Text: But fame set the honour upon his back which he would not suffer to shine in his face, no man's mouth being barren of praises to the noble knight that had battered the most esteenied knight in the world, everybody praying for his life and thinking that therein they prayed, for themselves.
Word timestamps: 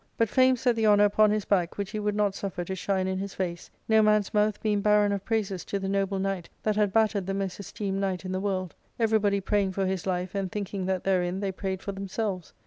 But 0.17 0.29
fame 0.29 0.55
set 0.55 0.75
the 0.75 0.87
honour 0.87 1.03
upon 1.05 1.29
his 1.29 1.45
back 1.45 1.77
which 1.77 1.91
he 1.91 1.99
would 1.99 2.15
not 2.15 2.33
suffer 2.33 2.65
to 2.65 2.73
shine 2.73 3.05
in 3.05 3.19
his 3.19 3.35
face, 3.35 3.69
no 3.87 4.01
man's 4.01 4.33
mouth 4.33 4.59
being 4.59 4.81
barren 4.81 5.11
of 5.11 5.23
praises 5.23 5.63
to 5.65 5.77
the 5.77 5.87
noble 5.87 6.17
knight 6.17 6.49
that 6.63 6.75
had 6.75 6.91
battered 6.91 7.27
the 7.27 7.35
most 7.35 7.59
esteenied 7.59 7.99
knight 8.01 8.25
in 8.25 8.31
the 8.31 8.39
world, 8.39 8.73
everybody 8.99 9.39
praying 9.39 9.73
for 9.73 9.85
his 9.85 10.07
life 10.07 10.33
and 10.33 10.51
thinking 10.51 10.87
that 10.87 11.03
therein 11.03 11.39
they 11.39 11.51
prayed, 11.51 11.83
for 11.83 11.91
themselves. 11.91 12.51